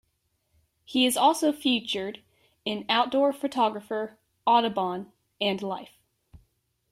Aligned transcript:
He 0.83 1.05
is 1.05 1.15
also 1.15 1.51
featured 1.51 2.23
in 2.65 2.85
"Outdoor 2.89 3.31
Photographer", 3.31 4.17
"Audubon", 4.47 5.11
and 5.39 5.61
"Life". 5.61 5.99